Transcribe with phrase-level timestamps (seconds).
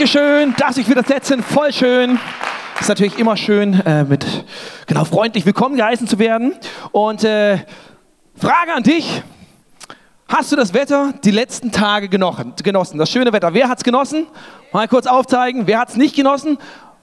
[0.00, 2.18] Dankeschön, dass ich wieder setzen, voll schön.
[2.80, 4.24] Ist natürlich immer schön, äh, mit
[4.86, 6.54] genau freundlich willkommen geheißen zu werden.
[6.90, 7.58] Und äh,
[8.34, 9.22] Frage an dich:
[10.26, 12.54] Hast du das Wetter die letzten Tage genossen?
[12.96, 13.52] Das schöne Wetter.
[13.52, 14.26] Wer hat es genossen?
[14.72, 15.66] Mal kurz aufzeigen.
[15.66, 16.56] Wer hat es nicht genossen?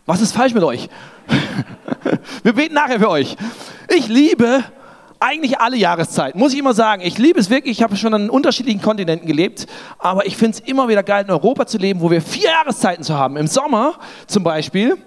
[0.08, 0.90] Was ist falsch mit euch?
[2.42, 3.38] Wir beten nachher für euch.
[3.96, 4.64] Ich liebe
[5.20, 7.02] eigentlich alle Jahreszeiten, muss ich immer sagen.
[7.04, 9.68] Ich liebe es wirklich, ich habe schon an unterschiedlichen Kontinenten gelebt,
[10.00, 13.04] aber ich finde es immer wieder geil, in Europa zu leben, wo wir vier Jahreszeiten
[13.04, 13.38] zu haben.
[13.38, 13.96] Im Sommer
[14.28, 14.98] zum Beispiel,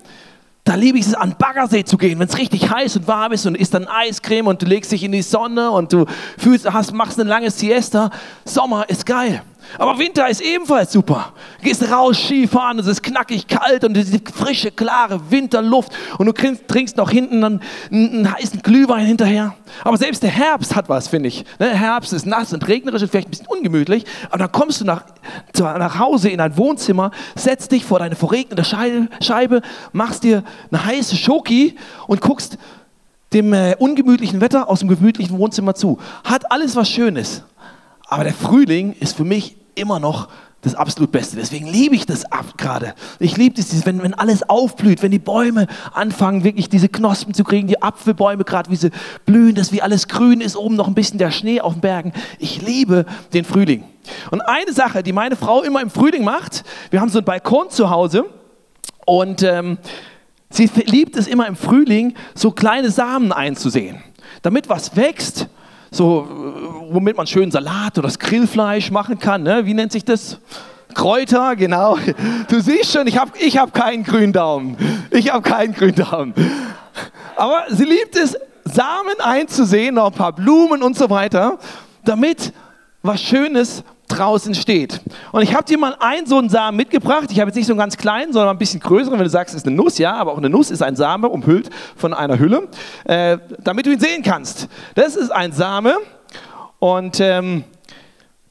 [0.64, 3.46] da liebe ich es, an Baggersee zu gehen, wenn es richtig heiß und warm ist
[3.46, 6.06] und isst dann Eiscreme und du legst dich in die Sonne und du
[6.38, 8.10] fühlst, hast, machst eine lange Siesta.
[8.44, 9.42] Sommer ist geil.
[9.78, 11.32] Aber Winter ist ebenfalls super.
[11.58, 16.32] Du gehst raus, Skifahren, es ist knackig kalt und diese frische, klare Winterluft und du
[16.32, 17.60] trinkst noch hinten einen,
[17.90, 19.54] einen, heißen Glühwein hinterher.
[19.84, 21.44] Aber selbst der Herbst hat was, finde ich.
[21.58, 24.84] Der Herbst ist nass und regnerisch und vielleicht ein bisschen ungemütlich, aber dann kommst du
[24.84, 25.04] nach,
[25.58, 31.16] nach Hause in dein Wohnzimmer, setzt dich vor deine verregnete Scheibe, machst dir eine heiße
[31.16, 31.76] Schoki
[32.06, 32.58] und guckst
[33.32, 35.98] dem äh, ungemütlichen Wetter aus dem gemütlichen Wohnzimmer zu.
[36.24, 37.44] Hat alles was Schönes.
[38.08, 40.28] Aber der Frühling ist für mich immer noch
[40.62, 41.36] das absolut Beste.
[41.36, 42.94] Deswegen liebe ich das ab gerade.
[43.18, 47.44] Ich liebe es, wenn, wenn alles aufblüht, wenn die Bäume anfangen, wirklich diese Knospen zu
[47.44, 48.90] kriegen, die Apfelbäume gerade, wie sie
[49.24, 52.12] blühen, dass wie alles grün ist, oben noch ein bisschen der Schnee auf den Bergen.
[52.38, 53.84] Ich liebe den Frühling.
[54.30, 57.70] Und eine Sache, die meine Frau immer im Frühling macht, wir haben so einen Balkon
[57.70, 58.26] zu Hause
[59.06, 59.78] und ähm,
[60.50, 64.02] sie liebt es immer im Frühling, so kleine Samen einzusehen.
[64.42, 65.48] Damit was wächst,
[65.90, 66.26] so,
[66.90, 69.42] womit man schön Salat oder das Grillfleisch machen kann.
[69.42, 69.66] Ne?
[69.66, 70.38] Wie nennt sich das?
[70.94, 71.98] Kräuter, genau.
[72.48, 74.76] Du siehst schon, ich habe ich hab keinen grünen Daumen.
[75.10, 76.34] Ich habe keinen grünen Daumen.
[77.36, 81.58] Aber sie liebt es, Samen einzusehen, noch ein paar Blumen und so weiter,
[82.04, 82.52] damit
[83.02, 85.00] was Schönes draußen steht.
[85.32, 87.28] Und ich habe dir mal einen so einen Samen mitgebracht.
[87.30, 89.18] Ich habe jetzt nicht so einen ganz kleinen, sondern ein bisschen größeren.
[89.18, 91.28] Wenn du sagst, es ist eine Nuss, ja, aber auch eine Nuss ist ein Same,
[91.28, 92.68] umhüllt von einer Hülle,
[93.04, 94.68] äh, damit du ihn sehen kannst.
[94.94, 95.96] Das ist ein Same.
[96.78, 97.64] Und ähm,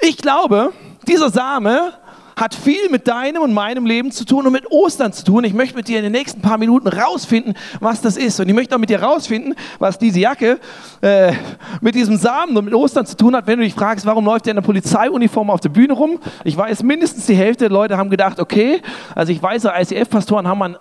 [0.01, 0.71] ich glaube,
[1.07, 1.93] dieser Same
[2.39, 5.43] hat viel mit deinem und meinem Leben zu tun und mit Ostern zu tun.
[5.43, 8.39] Ich möchte mit dir in den nächsten paar Minuten rausfinden, was das ist.
[8.39, 10.57] Und ich möchte auch mit dir rausfinden, was diese Jacke
[11.01, 11.33] äh,
[11.81, 13.45] mit diesem Samen und mit Ostern zu tun hat.
[13.45, 16.19] Wenn du dich fragst, warum läuft der in der Polizeiuniform auf der Bühne rum?
[16.45, 18.81] Ich weiß, mindestens die Hälfte der Leute haben gedacht, okay,
[19.15, 20.77] also ich weiß, ICF-Pastoren haben, man,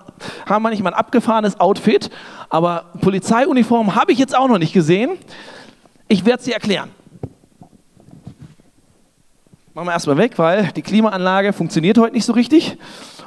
[0.47, 2.09] haben manchmal ein abgefahrenes Outfit,
[2.51, 5.11] aber Polizeiuniform habe ich jetzt auch noch nicht gesehen.
[6.07, 6.91] Ich werde sie erklären.
[9.79, 12.77] Machen wir erstmal weg, weil die Klimaanlage funktioniert heute nicht so richtig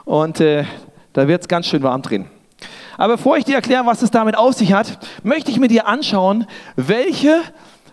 [0.03, 0.65] und äh,
[1.13, 2.25] da wird es ganz schön warm drin.
[2.97, 5.87] Aber bevor ich dir erkläre, was es damit auf sich hat, möchte ich mit dir
[5.87, 6.45] anschauen,
[6.75, 7.39] welche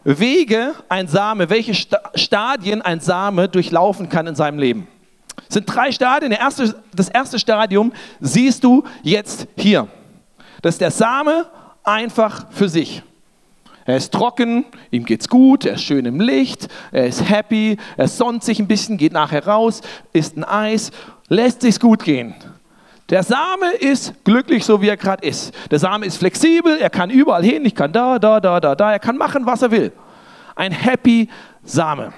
[0.03, 1.73] Wege ein Same, welche
[2.17, 4.89] Stadien ein Same durchlaufen kann in seinem Leben.
[5.49, 6.33] Es sind drei Stadien.
[6.33, 9.87] Erste, das erste Stadium siehst du jetzt hier.
[10.63, 11.47] Das ist der Same
[11.85, 13.05] einfach für sich.
[13.89, 18.07] Er ist trocken, ihm geht's gut, er ist schön im Licht, er ist happy, er
[18.07, 19.81] sonnt sich ein bisschen, geht nachher raus,
[20.13, 20.91] isst ein Eis,
[21.29, 22.35] lässt sich's gut gehen.
[23.09, 25.55] Der Same ist glücklich, so wie er gerade ist.
[25.71, 28.93] Der Same ist flexibel, er kann überall hin, ich kann da, da, da, da, da,
[28.93, 29.91] er kann machen, was er will.
[30.55, 31.31] Ein happy
[31.65, 32.13] Same.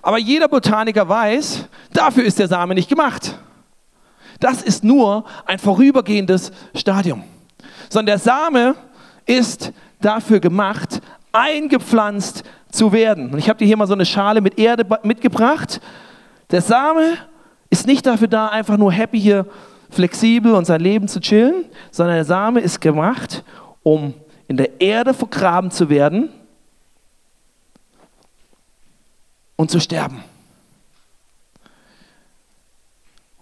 [0.00, 3.38] Aber jeder Botaniker weiß, dafür ist der Same nicht gemacht.
[4.40, 7.24] Das ist nur ein vorübergehendes Stadium.
[7.90, 8.74] Sondern der Same
[9.26, 11.00] ist dafür gemacht,
[11.32, 13.32] eingepflanzt zu werden.
[13.32, 15.80] Und ich habe dir hier mal so eine Schale mit Erde mitgebracht.
[16.50, 17.18] Der Same
[17.70, 19.46] ist nicht dafür da, einfach nur happy hier
[19.90, 23.44] flexibel und sein Leben zu chillen, sondern der Same ist gemacht,
[23.82, 24.14] um
[24.48, 26.28] in der Erde vergraben zu werden
[29.56, 30.22] und zu sterben.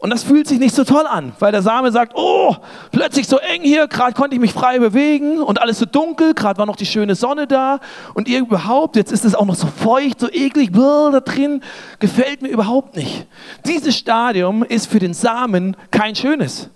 [0.05, 2.55] Und das fühlt sich nicht so toll an, weil der Same sagt, oh,
[2.93, 6.59] plötzlich so eng hier, gerade konnte ich mich frei bewegen und alles so dunkel, gerade
[6.59, 7.81] war noch die schöne Sonne da
[8.13, 11.63] und überhaupt, jetzt ist es auch noch so feucht, so eklig, brr, da drin,
[12.01, 13.27] gefällt mir überhaupt nicht.
[13.65, 16.69] Dieses Stadium ist für den Samen kein schönes.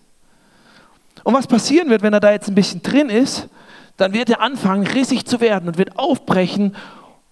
[1.23, 3.51] Und was passieren wird, wenn er da jetzt ein bisschen drin ist,
[3.99, 6.75] dann wird er anfangen, rissig zu werden und wird aufbrechen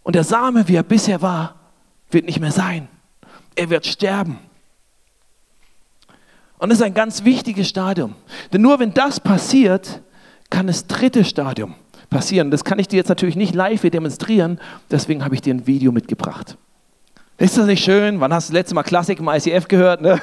[0.02, 1.54] und der Same, wie er bisher war,
[2.10, 2.86] wird nicht mehr sein.
[3.54, 4.40] Er wird sterben.
[6.58, 8.14] Und das ist ein ganz wichtiges Stadium.
[8.52, 10.02] Denn nur wenn das passiert,
[10.50, 11.74] kann das dritte Stadium
[12.08, 12.50] passieren.
[12.50, 14.58] Das kann ich dir jetzt natürlich nicht live demonstrieren,
[14.90, 16.56] deswegen habe ich dir ein Video mitgebracht.
[17.38, 18.18] Ist das nicht schön?
[18.20, 20.00] Wann hast du das letzte Mal Klassik im ICF gehört?
[20.00, 20.18] Ne?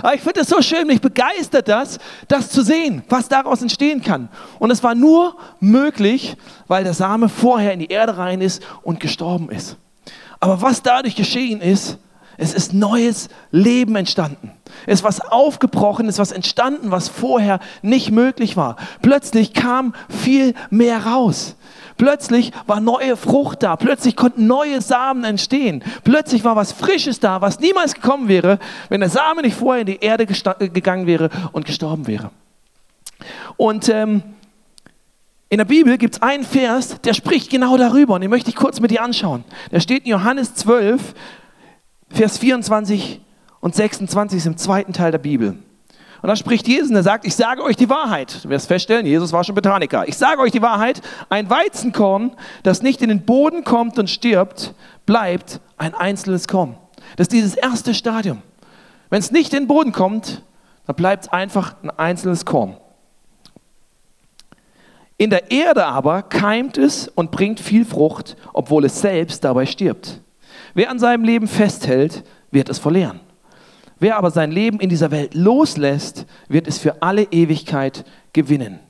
[0.00, 4.00] Aber ich finde es so schön, mich begeistert das, das zu sehen, was daraus entstehen
[4.00, 4.30] kann.
[4.58, 6.36] Und es war nur möglich,
[6.68, 9.76] weil der Same vorher in die Erde rein ist und gestorben ist.
[10.40, 11.98] Aber was dadurch geschehen ist,
[12.36, 14.52] Es ist neues Leben entstanden.
[14.86, 18.76] Es ist was aufgebrochen, es ist was entstanden, was vorher nicht möglich war.
[19.02, 21.56] Plötzlich kam viel mehr raus.
[21.96, 23.76] Plötzlich war neue Frucht da.
[23.76, 25.84] Plötzlich konnten neue Samen entstehen.
[26.02, 28.58] Plötzlich war was Frisches da, was niemals gekommen wäre,
[28.88, 32.30] wenn der Same nicht vorher in die Erde gegangen wäre und gestorben wäre.
[33.56, 34.22] Und ähm,
[35.48, 38.56] in der Bibel gibt es einen Vers, der spricht genau darüber und den möchte ich
[38.56, 39.44] kurz mit dir anschauen.
[39.70, 41.14] Der steht in Johannes 12,
[42.14, 43.20] Vers 24
[43.58, 45.58] und 26 ist im zweiten Teil der Bibel.
[46.22, 48.44] Und da spricht Jesus und er sagt, ich sage euch die Wahrheit.
[48.44, 50.06] Du wirst feststellen, Jesus war schon Botaniker.
[50.06, 52.30] Ich sage euch die Wahrheit, ein Weizenkorn,
[52.62, 54.74] das nicht in den Boden kommt und stirbt,
[55.06, 56.76] bleibt ein einzelnes Korn.
[57.16, 58.42] Das ist dieses erste Stadium.
[59.10, 60.42] Wenn es nicht in den Boden kommt,
[60.86, 62.76] dann bleibt es einfach ein einzelnes Korn.
[65.18, 70.20] In der Erde aber keimt es und bringt viel Frucht, obwohl es selbst dabei stirbt.
[70.74, 73.20] Wer an seinem Leben festhält, wird es verlieren.
[74.00, 78.80] Wer aber sein Leben in dieser Welt loslässt, wird es für alle Ewigkeit gewinnen.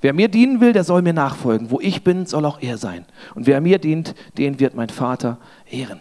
[0.00, 1.70] Wer mir dienen will, der soll mir nachfolgen.
[1.70, 3.06] Wo ich bin, soll auch er sein.
[3.34, 5.38] Und wer mir dient, den wird mein Vater
[5.70, 6.00] ehren.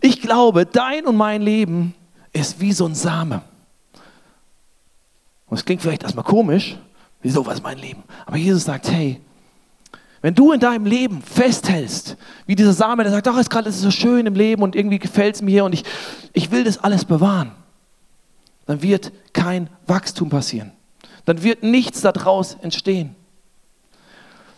[0.00, 1.94] Ich glaube, dein und mein Leben
[2.32, 3.42] ist wie so ein Same.
[5.46, 6.78] Und es klingt vielleicht erstmal komisch.
[7.22, 8.04] Wieso, was mein Leben?
[8.24, 9.20] Aber Jesus sagt, hey,
[10.22, 13.90] wenn du in deinem Leben festhältst, wie dieser Same, der sagt, ach, ist gerade so
[13.90, 15.84] schön im Leben und irgendwie gefällt es mir und ich,
[16.32, 17.52] ich will das alles bewahren,
[18.66, 20.72] dann wird kein Wachstum passieren.
[21.24, 23.14] Dann wird nichts daraus entstehen.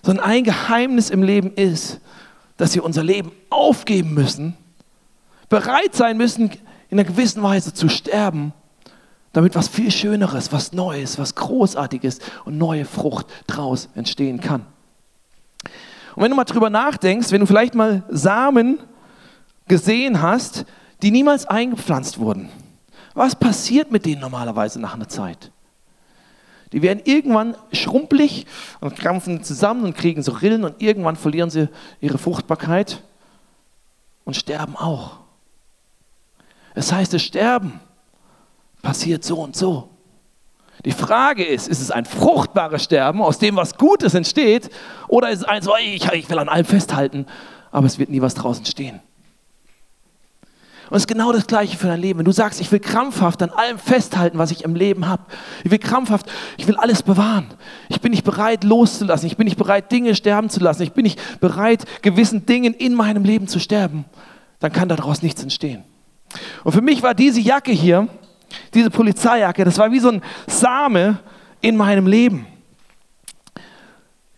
[0.03, 2.01] Sondern ein Geheimnis im Leben ist,
[2.57, 4.57] dass wir unser Leben aufgeben müssen,
[5.49, 6.51] bereit sein müssen,
[6.91, 8.53] in einer gewissen Weise zu sterben,
[9.33, 14.67] damit was viel Schöneres, was Neues, was Großartiges und neue Frucht daraus entstehen kann.
[16.15, 18.79] Und wenn du mal drüber nachdenkst, wenn du vielleicht mal Samen
[19.69, 20.65] gesehen hast,
[21.03, 22.49] die niemals eingepflanzt wurden,
[23.15, 25.51] was passiert mit denen normalerweise nach einer Zeit?
[26.73, 28.47] Die werden irgendwann schrumpelig
[28.81, 31.69] und krampfen zusammen und kriegen so Rillen und irgendwann verlieren sie
[32.01, 33.03] ihre Fruchtbarkeit
[34.25, 35.19] und sterben auch.
[36.75, 37.81] Das heißt, das Sterben
[38.81, 39.91] passiert so und so.
[40.85, 44.71] Die Frage ist, ist es ein fruchtbares Sterben, aus dem was Gutes entsteht,
[45.09, 47.27] oder ist es ein so, ich, ich will an allem festhalten,
[47.71, 49.01] aber es wird nie was draußen stehen.
[50.93, 52.19] Und es ist genau das Gleiche für dein Leben.
[52.19, 55.23] Wenn du sagst, ich will krampfhaft an allem festhalten, was ich im Leben habe.
[55.65, 56.27] Ich will krampfhaft,
[56.59, 57.47] ich will alles bewahren.
[57.89, 59.27] Ich bin nicht bereit, loszulassen.
[59.27, 60.83] Ich bin nicht bereit, Dinge sterben zu lassen.
[60.83, 64.05] Ich bin nicht bereit, gewissen Dingen in meinem Leben zu sterben.
[64.61, 65.83] Dann kann daraus nichts entstehen.
[66.63, 68.09] Und für mich war diese Jacke hier,
[68.75, 71.19] diese Polizeijacke, das war wie so ein Same
[71.61, 72.47] in meinem Leben.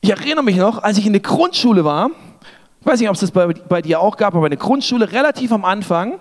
[0.00, 2.10] Ich erinnere mich noch, als ich in der Grundschule war,
[2.80, 5.10] ich weiß nicht, ob es das bei, bei dir auch gab, aber in der Grundschule
[5.12, 6.20] relativ am Anfang,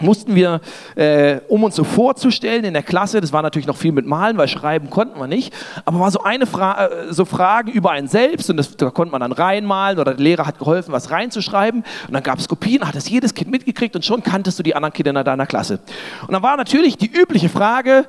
[0.00, 0.60] mussten wir,
[0.96, 4.36] äh, um uns so vorzustellen in der Klasse, das war natürlich noch viel mit Malen,
[4.36, 5.54] weil schreiben konnten wir nicht,
[5.84, 9.12] aber war so eine Fra äh, so Fragen über einen selbst und das, da konnte
[9.12, 12.86] man dann reinmalen oder der Lehrer hat geholfen, was reinzuschreiben und dann gab es Kopien,
[12.86, 15.78] hat das jedes Kind mitgekriegt und schon kanntest du die anderen Kinder in deiner Klasse.
[16.22, 18.06] Und dann war natürlich die übliche Frage,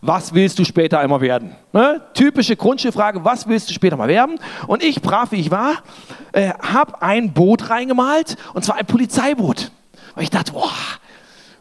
[0.00, 1.54] was willst du später einmal werden?
[1.72, 2.00] Ne?
[2.14, 4.38] Typische Grundschulfrage, was willst du später mal werden?
[4.66, 5.74] Und ich, brav wie ich war,
[6.32, 9.70] äh, habe ein Boot reingemalt und zwar ein Polizeiboot.
[10.14, 10.70] Und ich dachte, boah,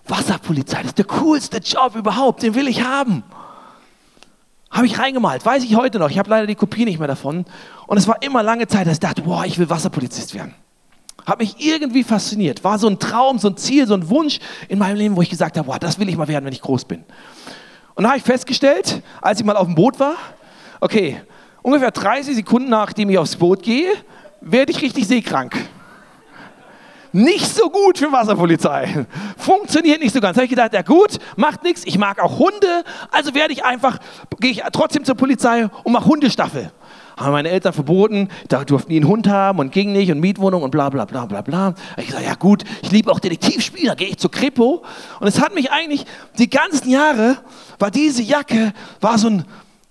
[0.09, 3.23] Wasserpolizei, das ist der coolste Job überhaupt, den will ich haben.
[4.69, 6.09] Habe ich reingemalt, weiß ich heute noch.
[6.09, 7.45] Ich habe leider die Kopie nicht mehr davon.
[7.87, 10.53] Und es war immer lange Zeit, dass ich dachte, boah, ich will Wasserpolizist werden.
[11.25, 12.63] Hat mich irgendwie fasziniert.
[12.63, 15.29] War so ein Traum, so ein Ziel, so ein Wunsch in meinem Leben, wo ich
[15.29, 17.03] gesagt habe, boah, das will ich mal werden, wenn ich groß bin.
[17.95, 20.15] Und da habe ich festgestellt, als ich mal auf dem Boot war,
[20.79, 21.21] okay,
[21.61, 23.89] ungefähr 30 Sekunden nachdem ich aufs Boot gehe,
[24.41, 25.57] werde ich richtig seekrank
[27.17, 29.07] nicht so gut für Wasserpolizei.
[29.37, 30.35] Funktioniert nicht so ganz.
[30.35, 31.81] Da habe ich gedacht, ja gut, macht nichts.
[31.85, 33.97] Ich mag auch Hunde, also werde ich einfach,
[34.39, 36.71] gehe ich trotzdem zur Polizei und mache Hundestaffel.
[37.17, 40.61] Haben meine Eltern verboten, da durften die einen Hund haben und ging nicht und Mietwohnung
[40.61, 41.73] und bla bla bla bla bla.
[41.97, 44.83] Ich gesagt, ja gut, ich liebe auch Detektivspiele, da gehe ich zur Kripo.
[45.19, 46.05] Und es hat mich eigentlich
[46.37, 47.37] die ganzen Jahre,
[47.79, 49.45] war diese Jacke, war so ein,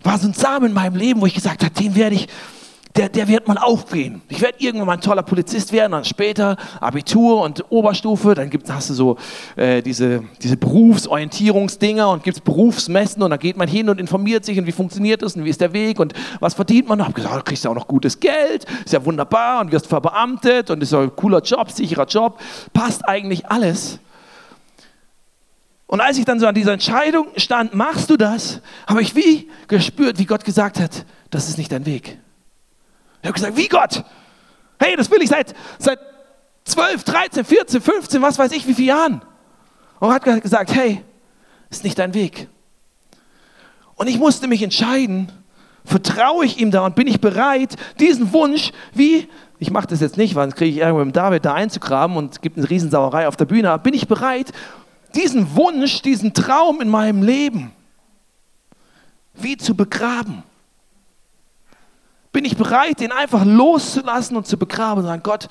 [0.05, 2.29] war so ein Samen in meinem Leben, wo ich gesagt habe, den werde ich,
[2.97, 4.23] der, der wird mal aufgehen.
[4.29, 8.71] Ich werde irgendwann mal ein toller Polizist werden, dann später Abitur und Oberstufe, dann gibt,
[8.71, 9.17] hast du so
[9.57, 14.45] äh, diese, diese Berufsorientierungsdinger und gibt es Berufsmessen und dann geht man hin und informiert
[14.45, 16.99] sich und wie funktioniert das und wie ist der Weg und was verdient man.
[16.99, 19.87] Ich habe gesagt, du kriegst ja auch noch gutes Geld, ist ja wunderbar und wirst
[19.87, 22.41] verbeamtet und ist ja ein cooler Job, sicherer Job,
[22.73, 23.99] passt eigentlich alles.
[25.87, 29.49] Und als ich dann so an dieser Entscheidung stand, machst du das, habe ich wie
[29.69, 32.19] gespürt, wie Gott gesagt hat, das ist nicht dein Weg.
[33.27, 34.05] Ich habe gesagt, wie Gott?
[34.79, 35.99] Hey, das will ich seit, seit
[36.63, 39.21] 12, 13, 14, 15, was weiß ich, wie viele Jahren.
[39.99, 41.03] Und hat gesagt, hey,
[41.69, 42.47] ist nicht dein Weg.
[43.97, 45.33] Und ich musste mich entscheiden,
[45.85, 49.27] vertraue ich ihm da und bin ich bereit, diesen Wunsch, wie,
[49.59, 52.35] ich mache das jetzt nicht, weil sonst kriege ich irgendwo mit David da einzugraben und
[52.35, 54.53] es gibt eine Riesensauerei auf der Bühne, aber bin ich bereit,
[55.17, 57.73] diesen Wunsch, diesen Traum in meinem Leben,
[59.35, 60.45] wie zu begraben?
[62.37, 65.49] Bin ich bereit, den einfach loszulassen und zu begraben und sagen, Gott,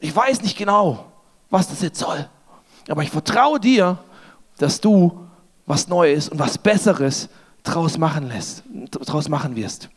[0.00, 1.12] ich weiß nicht genau,
[1.48, 2.28] was das jetzt soll,
[2.88, 3.96] aber ich vertraue dir,
[4.58, 5.28] dass du
[5.64, 7.28] was Neues und was Besseres
[7.62, 9.88] draus machen lässt, draus machen wirst.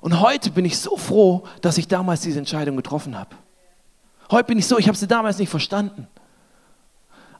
[0.00, 3.34] Und heute bin ich so froh, dass ich damals diese Entscheidung getroffen habe.
[4.30, 6.06] Heute bin ich so, ich habe sie damals nicht verstanden.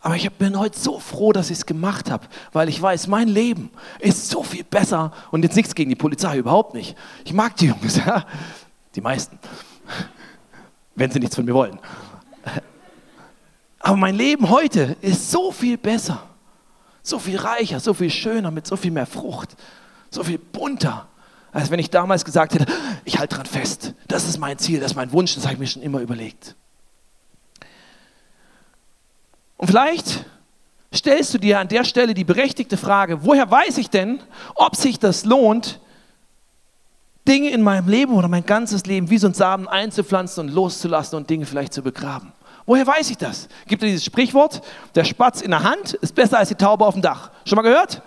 [0.04, 3.26] Aber ich bin heute so froh, dass ich es gemacht habe, weil ich weiß, mein
[3.26, 3.70] Leben
[4.00, 5.12] ist so viel besser.
[5.30, 6.94] Und jetzt nichts gegen die Polizei, überhaupt nicht.
[7.24, 8.26] Ich mag die Jungs, ja?
[8.94, 9.38] die meisten,
[10.94, 11.78] wenn sie nichts von mir wollen.
[13.80, 16.22] Aber mein Leben heute ist so viel besser,
[17.02, 19.56] so viel reicher, so viel schöner, mit so viel mehr Frucht,
[20.10, 21.08] so viel bunter,
[21.50, 22.70] als wenn ich damals gesagt hätte,
[23.06, 25.60] ich halte dran fest, das ist mein Ziel, das ist mein Wunsch, das habe ich
[25.60, 26.56] mir schon immer überlegt.
[29.56, 30.24] Und vielleicht
[30.94, 34.20] stellst du dir an der Stelle die berechtigte Frage, woher weiß ich denn,
[34.54, 35.80] ob sich das lohnt,
[37.26, 41.16] Dinge in meinem Leben oder mein ganzes Leben wie so ein Samen einzupflanzen und loszulassen
[41.16, 42.32] und Dinge vielleicht zu begraben?
[42.66, 43.48] Woher weiß ich das?
[43.66, 44.62] Gibt es dieses Sprichwort,
[44.94, 47.30] der Spatz in der Hand ist besser als die Taube auf dem Dach.
[47.44, 48.02] Schon mal gehört?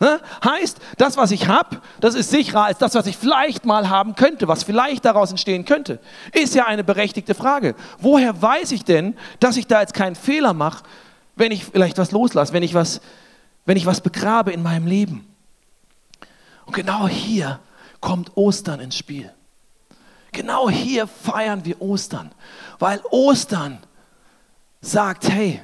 [0.00, 0.20] Ne?
[0.44, 4.14] Heißt, das, was ich habe, das ist sicherer als das, was ich vielleicht mal haben
[4.14, 6.00] könnte, was vielleicht daraus entstehen könnte.
[6.32, 7.74] Ist ja eine berechtigte Frage.
[8.00, 10.84] Woher weiß ich denn, dass ich da jetzt keinen Fehler mache,
[11.36, 13.00] wenn ich vielleicht was loslasse, wenn ich was,
[13.66, 15.26] wenn ich was begrabe in meinem Leben?
[16.66, 17.60] Und genau hier
[18.00, 19.32] kommt Ostern ins Spiel.
[20.32, 22.32] Genau hier feiern wir Ostern,
[22.80, 23.78] weil Ostern
[24.80, 25.60] sagt, hey,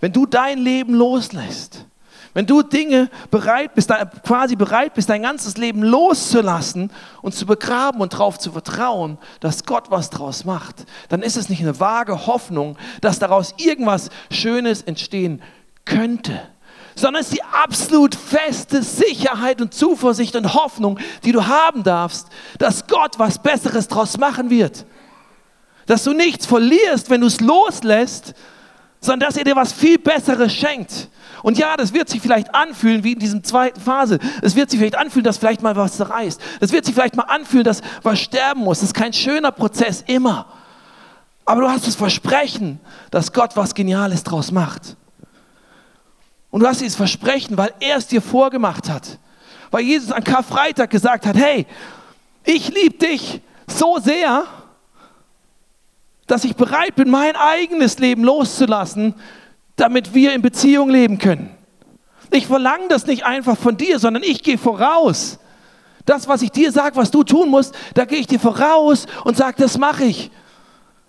[0.00, 1.86] wenn du dein Leben loslässt,
[2.34, 3.92] wenn du Dinge bereit bist,
[4.24, 9.64] quasi bereit bist, dein ganzes Leben loszulassen und zu begraben und darauf zu vertrauen, dass
[9.64, 14.82] Gott was draus macht, dann ist es nicht eine vage Hoffnung, dass daraus irgendwas Schönes
[14.82, 15.42] entstehen
[15.84, 16.40] könnte,
[16.94, 22.28] sondern es ist die absolut feste Sicherheit und Zuversicht und Hoffnung, die du haben darfst,
[22.58, 24.86] dass Gott was Besseres draus machen wird.
[25.86, 28.34] Dass du nichts verlierst, wenn du es loslässt,
[29.02, 31.08] sondern dass er dir was viel Besseres schenkt.
[31.42, 34.20] Und ja, das wird sich vielleicht anfühlen wie in diesem zweiten Phase.
[34.40, 36.40] Es wird sich vielleicht anfühlen, dass vielleicht mal was zerreißt.
[36.60, 38.78] Es wird sich vielleicht mal anfühlen, dass was sterben muss.
[38.78, 40.46] Das ist kein schöner Prozess immer.
[41.44, 42.78] Aber du hast das Versprechen,
[43.10, 44.96] dass Gott was Geniales draus macht.
[46.50, 49.18] Und du hast dieses Versprechen, weil er es dir vorgemacht hat.
[49.72, 51.66] Weil Jesus an Karfreitag gesagt hat, hey,
[52.44, 54.44] ich liebe dich so sehr,
[56.26, 59.14] dass ich bereit bin, mein eigenes Leben loszulassen,
[59.76, 61.50] damit wir in Beziehung leben können.
[62.30, 65.38] Ich verlange das nicht einfach von dir, sondern ich gehe voraus.
[66.06, 69.36] Das, was ich dir sage, was du tun musst, da gehe ich dir voraus und
[69.36, 70.30] sage, das mache ich.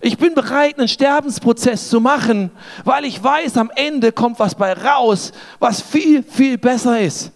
[0.01, 2.51] Ich bin bereit, einen Sterbensprozess zu machen,
[2.83, 7.31] weil ich weiß, am Ende kommt was bei raus, was viel, viel besser ist.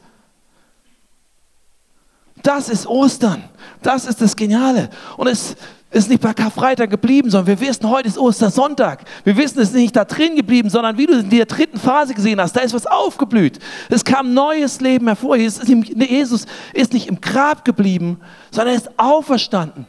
[2.43, 3.43] Das ist Ostern.
[3.81, 4.89] Das ist das Geniale.
[5.15, 5.55] Und es
[5.89, 9.05] ist nicht bei Karfreitag geblieben, sondern wir wissen, heute ist Ostersonntag.
[9.23, 12.13] Wir wissen, es ist nicht da drin geblieben, sondern wie du in der dritten Phase
[12.13, 13.59] gesehen hast, da ist was aufgeblüht.
[13.89, 15.37] Es kam neues Leben hervor.
[15.37, 18.19] Jesus ist nicht im Grab geblieben,
[18.51, 19.87] sondern er ist auferstanden.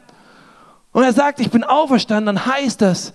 [0.92, 3.12] Und er sagt, ich bin auferstanden, dann heißt das,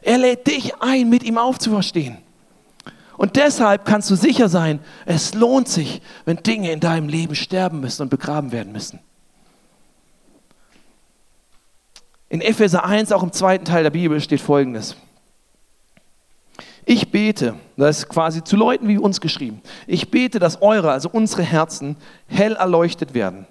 [0.00, 2.18] er lädt dich ein, mit ihm aufzuverstehen.
[3.16, 7.80] Und deshalb kannst du sicher sein, es lohnt sich, wenn Dinge in deinem Leben sterben
[7.80, 8.98] müssen und begraben werden müssen.
[12.34, 14.96] In Epheser 1, auch im zweiten Teil der Bibel, steht folgendes.
[16.84, 21.08] Ich bete, das ist quasi zu Leuten wie uns geschrieben, ich bete, dass eure, also
[21.08, 21.94] unsere Herzen,
[22.26, 23.46] hell erleuchtet werden,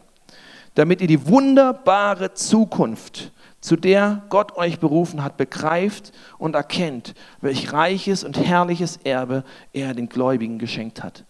[0.76, 7.72] damit ihr die wunderbare Zukunft, zu der Gott euch berufen hat, begreift und erkennt, welch
[7.72, 11.24] reiches und herrliches Erbe er den Gläubigen geschenkt hat.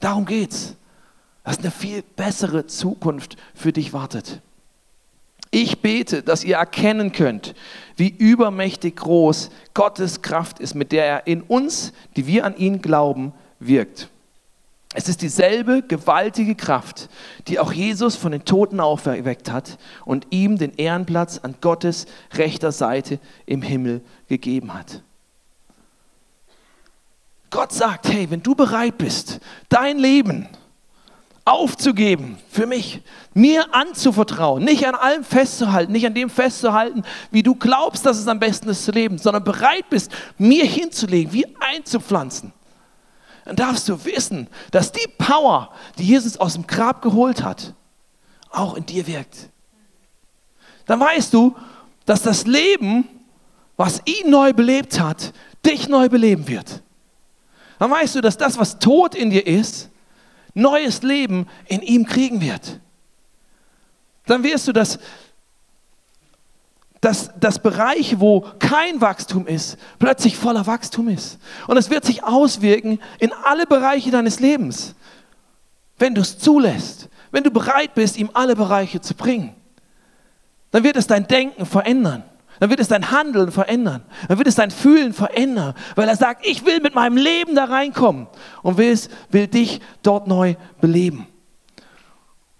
[0.00, 0.74] Darum geht's.
[1.44, 4.42] Dass eine viel bessere Zukunft für dich wartet.
[5.54, 7.54] Ich bete, dass ihr erkennen könnt,
[7.96, 12.80] wie übermächtig groß Gottes Kraft ist, mit der er in uns, die wir an ihn
[12.80, 14.08] glauben, wirkt.
[14.94, 17.10] Es ist dieselbe gewaltige Kraft,
[17.48, 22.72] die auch Jesus von den Toten auferweckt hat und ihm den Ehrenplatz an Gottes rechter
[22.72, 25.02] Seite im Himmel gegeben hat.
[27.50, 30.48] Gott sagt, hey, wenn du bereit bist, dein Leben
[31.44, 33.02] aufzugeben für mich,
[33.34, 38.28] mir anzuvertrauen, nicht an allem festzuhalten, nicht an dem festzuhalten, wie du glaubst, dass es
[38.28, 42.52] am besten ist zu leben, sondern bereit bist, mir hinzulegen, wie einzupflanzen,
[43.44, 47.74] dann darfst du wissen, dass die Power, die Jesus aus dem Grab geholt hat,
[48.50, 49.48] auch in dir wirkt.
[50.86, 51.56] Dann weißt du,
[52.06, 53.08] dass das Leben,
[53.76, 55.32] was ihn neu belebt hat,
[55.64, 56.82] dich neu beleben wird.
[57.78, 59.88] Dann weißt du, dass das, was tot in dir ist,
[60.54, 62.80] neues Leben in ihm kriegen wird.
[64.26, 64.98] Dann wirst du, dass,
[67.00, 71.38] dass, dass Bereiche, wo kein Wachstum ist, plötzlich voller Wachstum ist.
[71.66, 74.94] Und es wird sich auswirken in alle Bereiche deines Lebens,
[75.98, 79.54] wenn du es zulässt, wenn du bereit bist, ihm alle Bereiche zu bringen.
[80.70, 82.24] Dann wird es dein Denken verändern
[82.62, 84.04] dann wird es dein Handeln verändern.
[84.28, 87.64] Dann wird es dein Fühlen verändern, weil er sagt, ich will mit meinem Leben da
[87.64, 88.28] reinkommen
[88.62, 88.96] und will,
[89.30, 91.26] will dich dort neu beleben.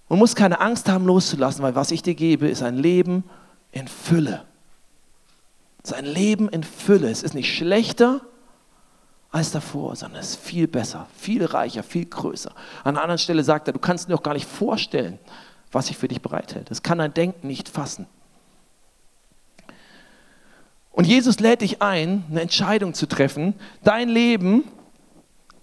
[0.09, 3.23] Und muss keine Angst haben, loszulassen, weil was ich dir gebe, ist ein Leben
[3.71, 4.43] in Fülle.
[5.85, 7.09] Es ist ein Leben in Fülle.
[7.09, 8.23] Es ist nicht schlechter
[9.31, 12.51] als davor, sondern es ist viel besser, viel reicher, viel größer.
[12.83, 15.21] An einer anderen Stelle sagt er, du kannst dir auch gar nicht vorstellen,
[15.71, 16.73] was ich für dich bereithält.
[16.73, 18.09] Das kann dein Denken nicht fassen.
[20.93, 24.65] Und Jesus lädt dich ein, eine Entscheidung zu treffen, dein Leben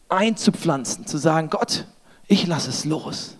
[0.09, 1.85] einzupflanzen, zu sagen, Gott,
[2.27, 3.37] ich lasse es los.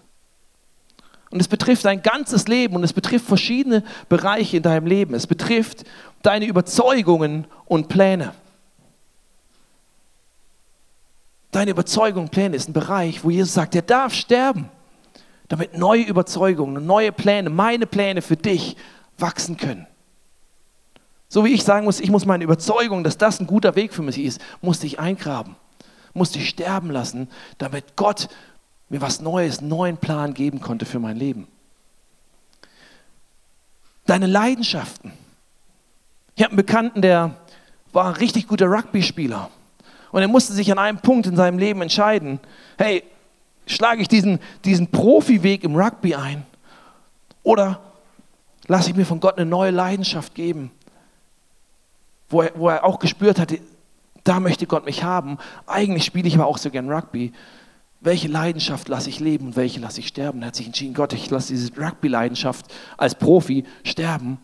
[1.32, 5.14] Und es betrifft dein ganzes Leben und es betrifft verschiedene Bereiche in deinem Leben.
[5.14, 5.84] Es betrifft
[6.22, 8.34] deine Überzeugungen und Pläne.
[11.52, 14.70] Deine Überzeugungen und Pläne ist ein Bereich, wo Jesus sagt, der darf sterben,
[15.48, 18.76] damit neue Überzeugungen, neue Pläne, meine Pläne für dich
[19.18, 19.88] wachsen können.
[21.32, 24.02] So wie ich sagen muss, ich muss meine Überzeugung, dass das ein guter Weg für
[24.02, 25.56] mich ist, musste ich eingraben,
[26.14, 28.30] musste ich sterben lassen, damit Gott
[28.90, 31.48] mir was Neues, einen neuen Plan geben konnte für mein Leben.
[34.08, 35.14] Deine Leidenschaften.
[36.36, 37.36] Ich habe einen Bekannten, der
[37.94, 39.52] war ein richtig guter Rugby-Spieler.
[40.12, 42.40] Und er musste sich an einem Punkt in seinem Leben entscheiden,
[42.80, 43.04] hey,
[43.68, 46.44] schlage ich diesen, diesen Profiweg im Rugby ein
[47.44, 47.80] oder
[48.66, 50.72] lasse ich mir von Gott eine neue Leidenschaft geben
[52.30, 53.60] wo er, wo er auch gespürt hatte,
[54.24, 55.38] da möchte Gott mich haben.
[55.66, 57.32] Eigentlich spiele ich aber auch so gern Rugby.
[58.02, 60.42] Welche Leidenschaft lasse ich leben und welche lasse ich sterben?
[60.42, 62.66] Er hat sich entschieden, Gott, ich lasse diese Rugby-Leidenschaft
[62.98, 64.38] als Profi sterben,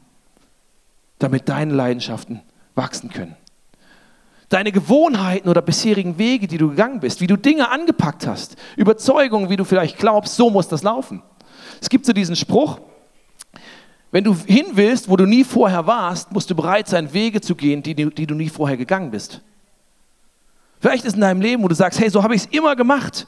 [1.19, 2.41] damit deine Leidenschaften
[2.73, 3.35] wachsen können.
[4.49, 9.49] Deine Gewohnheiten oder bisherigen Wege, die du gegangen bist, wie du Dinge angepackt hast, Überzeugungen,
[9.49, 11.23] wie du vielleicht glaubst, so muss das laufen.
[11.81, 12.79] Es gibt so diesen Spruch,
[14.15, 17.53] wenn du hin willst, wo du nie vorher warst, musst du bereit sein, Wege zu
[17.53, 19.41] gehen, die, die du nie vorher gegangen bist.
[20.79, 23.27] Vielleicht ist in deinem Leben, wo du sagst, hey, so habe ich es immer gemacht.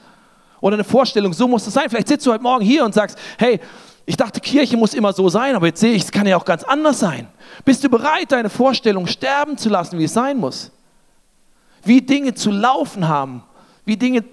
[0.62, 1.90] Oder eine Vorstellung, so muss es sein.
[1.90, 3.60] Vielleicht sitzt du heute Morgen hier und sagst, hey,
[4.06, 6.46] ich dachte, Kirche muss immer so sein, aber jetzt sehe ich, es kann ja auch
[6.46, 7.28] ganz anders sein.
[7.66, 10.72] Bist du bereit, deine Vorstellung sterben zu lassen, wie es sein muss?
[11.84, 13.44] Wie Dinge zu laufen haben,
[13.84, 14.24] wie Dinge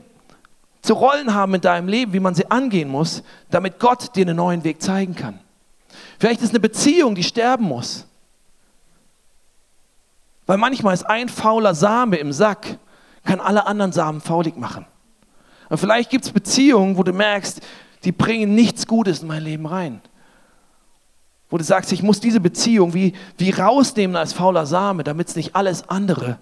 [0.83, 4.37] zu rollen haben in deinem Leben, wie man sie angehen muss, damit Gott dir einen
[4.37, 5.41] neuen Weg zeigen kann.
[6.19, 8.07] Vielleicht ist eine Beziehung, die sterben muss.
[10.47, 12.79] Weil manchmal ist ein fauler Same im Sack,
[13.25, 14.87] kann alle anderen Samen faulig machen.
[15.71, 17.61] Und vielleicht gibt es Beziehungen, wo du merkst,
[18.05, 20.03] die bringen nichts Gutes in mein Leben rein.
[21.49, 25.37] Wo du sagst, ich muss diese Beziehung wie, wie rausnehmen als fauler Same, damit es
[25.37, 26.39] nicht alles andere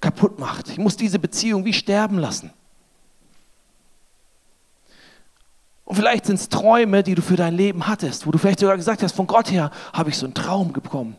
[0.00, 0.68] kaputt macht.
[0.68, 2.50] Ich muss diese Beziehung wie sterben lassen.
[5.92, 8.78] Und vielleicht sind es Träume, die du für dein Leben hattest, wo du vielleicht sogar
[8.78, 11.18] gesagt hast, von Gott her habe ich so einen Traum bekommen.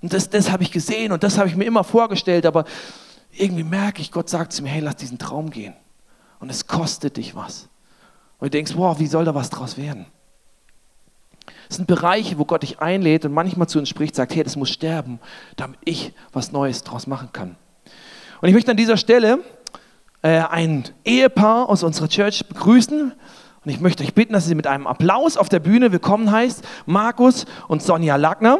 [0.00, 2.64] Und das, das habe ich gesehen und das habe ich mir immer vorgestellt, aber
[3.32, 5.74] irgendwie merke ich, Gott sagt zu mir, hey, lass diesen Traum gehen.
[6.40, 7.68] Und es kostet dich was.
[8.38, 10.06] Und du denkst, wow, wie soll da was draus werden?
[11.68, 14.56] Es sind Bereiche, wo Gott dich einlädt und manchmal zu uns spricht, sagt, hey, das
[14.56, 15.20] muss sterben,
[15.56, 17.56] damit ich was Neues draus machen kann.
[18.40, 19.40] Und ich möchte an dieser Stelle
[20.22, 23.12] äh, ein Ehepaar aus unserer Church begrüßen.
[23.64, 26.66] Und ich möchte euch bitten, dass ihr mit einem Applaus auf der Bühne willkommen heißt,
[26.84, 28.58] Markus und Sonja Lackner.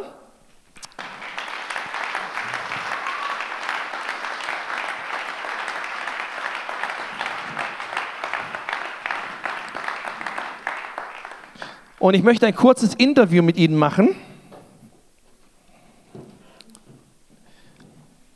[11.99, 14.15] Und ich möchte ein kurzes Interview mit Ihnen machen,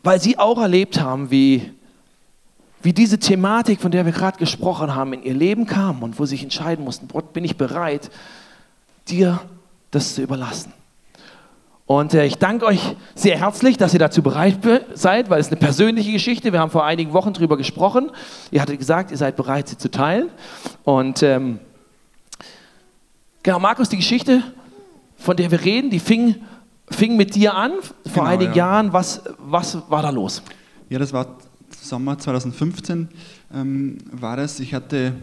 [0.04, 1.77] weil Sie auch erlebt haben, wie
[2.88, 6.24] wie diese Thematik, von der wir gerade gesprochen haben, in ihr Leben kam und wo
[6.24, 8.10] sie sich entscheiden mussten, Gott, bin ich bereit,
[9.10, 9.42] dir
[9.92, 10.72] das zu überlassen.
[11.86, 14.60] Und äh, ich danke euch sehr herzlich, dass ihr dazu bereit
[14.94, 16.54] seid, weil es eine persönliche Geschichte.
[16.54, 18.10] Wir haben vor einigen Wochen darüber gesprochen.
[18.52, 20.30] Ihr hattet gesagt, ihr seid bereit, sie zu teilen.
[20.86, 21.60] Und ähm,
[23.44, 24.44] Genau, Markus, die Geschichte,
[25.18, 26.36] von der wir reden, die fing,
[26.90, 28.58] fing mit dir an vor Genau, einigen ja.
[28.60, 28.94] Jahren.
[28.94, 30.42] Was, was war da los?
[30.88, 31.36] Ja, das war
[31.82, 33.08] Sommer 2015
[33.54, 34.60] ähm, war das.
[34.60, 35.14] Ich hatte,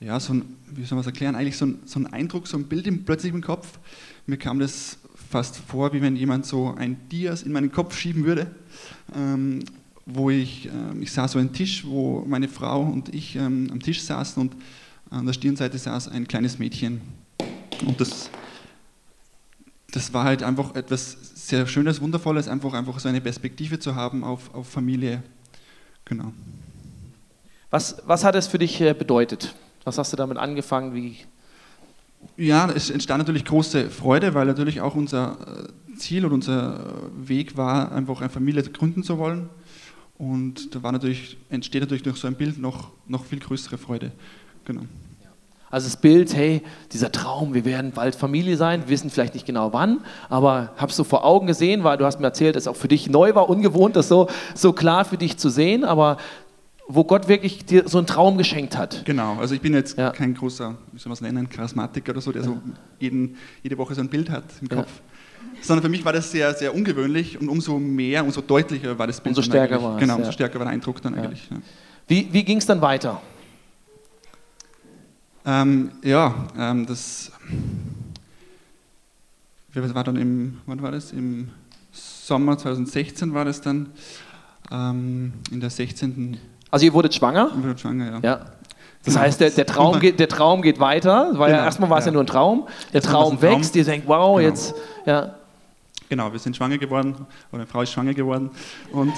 [0.00, 2.56] ja, so ein, wie soll man es erklären, eigentlich so ein, so ein Eindruck, so
[2.56, 3.78] ein Bild im, plötzlich im Kopf.
[4.26, 4.98] Mir kam das
[5.30, 8.50] fast vor, wie wenn jemand so ein Dias in meinen Kopf schieben würde.
[9.14, 9.60] Ähm,
[10.06, 13.80] wo ich, ähm, ich sah so einen Tisch, wo meine Frau und ich ähm, am
[13.80, 14.56] Tisch saßen und
[15.10, 17.00] an der Stirnseite saß ein kleines Mädchen.
[17.84, 18.30] Und das,
[19.90, 24.24] das war halt einfach etwas sehr Schönes, Wundervolles, einfach, einfach so eine Perspektive zu haben
[24.24, 25.22] auf, auf Familie.
[26.06, 26.32] Genau.
[27.70, 29.54] Was, was hat es für dich äh, bedeutet?
[29.84, 30.94] Was hast du damit angefangen?
[30.94, 31.18] Wie,
[32.36, 35.36] Ja, es entstand natürlich große Freude, weil natürlich auch unser
[35.92, 36.80] äh, Ziel und unser
[37.16, 39.48] Weg war, einfach eine Familie gründen zu wollen.
[40.18, 44.12] Und da war natürlich, entsteht natürlich durch so ein Bild noch, noch viel größere Freude.
[44.64, 44.82] Genau.
[45.70, 49.46] Also das Bild, hey, dieser Traum, wir werden bald Familie sein, wir wissen vielleicht nicht
[49.46, 52.68] genau wann, aber hab's so vor Augen gesehen, weil du hast mir erzählt, dass es
[52.68, 56.18] auch für dich neu war, ungewohnt, das so, so klar für dich zu sehen, aber
[56.88, 59.04] wo Gott wirklich dir so einen Traum geschenkt hat.
[59.04, 60.10] Genau, also ich bin jetzt Ja.
[60.10, 62.58] kein großer, wie soll man es nennen, Charismatiker oder so, der so
[63.00, 64.76] jeden, jede Woche so ein Bild hat im Ja.
[64.76, 64.90] Kopf.
[65.62, 69.20] Sondern für mich war das sehr, sehr ungewöhnlich und umso mehr, umso deutlicher war das
[69.20, 69.36] Bild.
[69.36, 70.18] Umso stärker war es, Genau, ja.
[70.18, 71.22] umso stärker war der Eindruck dann Ja.
[71.22, 71.48] eigentlich.
[71.50, 71.56] Ja.
[72.06, 73.20] Wie, wie ging es dann weiter?
[75.46, 77.30] Ähm, ja, ähm, das
[79.72, 81.12] war dann im, wann war das?
[81.12, 81.48] Im
[81.92, 83.90] Sommer 2016 war das dann,
[84.72, 86.38] ähm, in der 16.
[86.70, 87.50] Also ihr wurdet schwanger?
[87.56, 88.18] Ich wurde schwanger, ja.
[88.22, 88.36] Ja.
[89.04, 89.20] Das Genau.
[89.20, 92.06] heißt, der, der, Traum geht, der Traum geht weiter, weil ja, Genau, erstmal war es
[92.06, 92.08] ja.
[92.10, 92.14] ja.
[92.14, 92.66] nur ein Traum.
[92.92, 93.42] Der Traum ein Traum.
[93.58, 94.48] wächst, ihr denkt, wow, Genau.
[94.48, 95.34] jetzt, ja.
[96.08, 97.14] Genau, wir sind schwanger geworden,
[97.52, 98.50] oder eine Frau ist schwanger geworden
[98.92, 99.12] und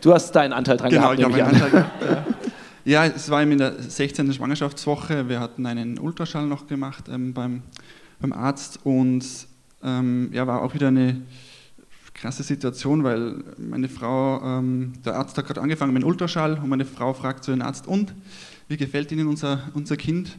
[0.00, 1.84] Du hast deinen Anteil dran Genau, gehabt, ich habe nehme einen ich an.
[1.84, 2.36] Anteil gehabt.
[2.84, 3.06] Ja.
[3.06, 4.32] es war eben in der 16.
[4.32, 5.28] Schwangerschaftswoche.
[5.28, 7.62] Wir hatten einen Ultraschall noch gemacht ähm, beim,
[8.20, 9.24] beim Arzt und
[9.84, 11.22] ähm, ja, war auch wieder eine
[12.12, 16.68] krasse Situation, weil meine Frau, ähm, der Arzt hat gerade angefangen mit dem Ultraschall und
[16.68, 18.14] meine Frau fragt so den Arzt, und,
[18.68, 20.36] wie gefällt Ihnen unser, unser Kind?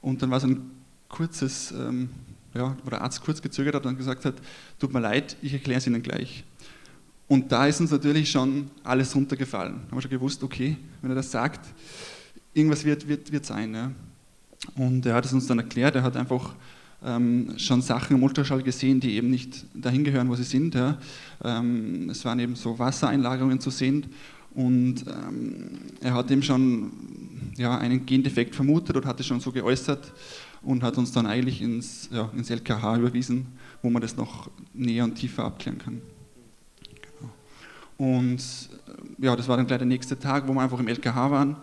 [0.00, 0.70] Und dann war so ein
[1.08, 2.10] kurzes, ähm,
[2.54, 4.34] ja, wo der Arzt kurz gezögert hat und gesagt hat,
[4.78, 6.44] tut mir leid, ich erkläre es Ihnen gleich.
[7.28, 9.74] Und da ist uns natürlich schon alles runtergefallen.
[9.74, 11.60] Haben wir schon gewusst, okay, wenn er das sagt,
[12.54, 13.74] irgendwas wird, wird, wird sein.
[13.74, 13.92] Ja.
[14.76, 16.54] Und er hat es uns dann erklärt, er hat einfach
[17.04, 20.74] ähm, schon Sachen im Ultraschall gesehen, die eben nicht dahin gehören, wo sie sind.
[20.74, 20.98] Ja.
[21.44, 24.06] Ähm, es waren eben so Wassereinlagerungen zu sehen
[24.54, 26.90] und ähm, er hat eben schon
[27.56, 30.12] ja, einen Gendefekt vermutet und hat es schon so geäußert
[30.62, 33.46] und hat uns dann eigentlich ins, ja, ins LKH überwiesen,
[33.82, 36.02] wo man das noch näher und tiefer abklären kann.
[37.98, 38.38] Und
[39.18, 41.56] äh, ja, das war dann gleich der nächste Tag, wo wir einfach im LKH waren.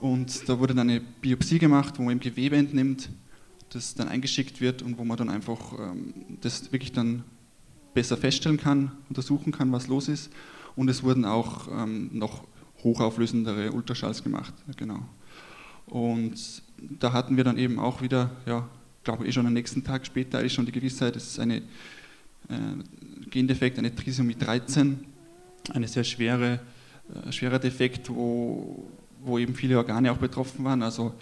[0.00, 3.10] Und da wurde dann eine Biopsie gemacht, wo man eben Gewebe entnimmt,
[3.70, 7.24] das dann eingeschickt wird und wo man dann einfach ähm, das wirklich dann
[7.92, 10.30] besser feststellen kann, untersuchen kann, was los ist.
[10.76, 12.44] Und es wurden auch ähm, noch
[12.84, 14.54] hochauflösendere Ultraschalls gemacht.
[14.76, 15.00] Genau.
[15.86, 18.68] Und da hatten wir dann eben auch wieder, ja,
[19.02, 21.62] glaube ich, schon am nächsten Tag später, ist schon die Gewissheit, es ist eine äh,
[23.30, 25.04] Gendefekt, eine Trisomie 13
[25.70, 26.60] eine sehr schwere,
[27.26, 28.88] äh, schwerer Defekt, wo,
[29.20, 30.82] wo eben viele Organe auch betroffen waren.
[30.82, 31.14] Also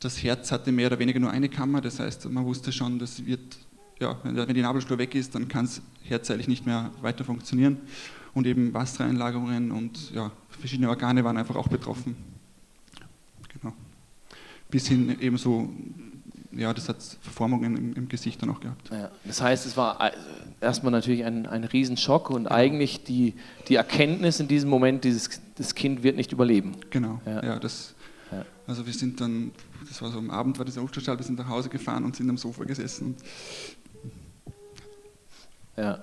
[0.00, 3.24] das Herz hatte mehr oder weniger nur eine Kammer, das heißt, man wusste schon, das
[3.26, 3.58] wird,
[3.98, 7.78] ja, wenn, die Nabelschnur weg ist, dann kann das Herz nicht mehr weiter funktionieren.
[8.34, 12.14] Und eben Wassereinlagerungen und ja, verschiedene Organe waren einfach auch betroffen.
[13.52, 13.74] Genau.
[14.70, 15.72] Bis hin eben so,
[16.58, 18.90] ja, das hat Verformungen im, im Gesicht dann auch gehabt.
[18.90, 20.12] Ja, das heißt, es war äh,
[20.60, 23.34] erstmal natürlich ein, ein Riesenschock und eigentlich die,
[23.68, 26.72] die Erkenntnis in diesem Moment, dieses das Kind wird nicht überleben.
[26.90, 27.44] Genau, Ja.
[27.44, 27.94] ja, das,
[28.32, 28.44] Ja.
[28.66, 29.52] also wir sind dann,
[29.88, 32.28] das war so am Abend, war dieser Ultraschall, wir sind nach Hause gefahren und sind
[32.28, 33.14] am Sofa gesessen.
[35.76, 36.02] Ja.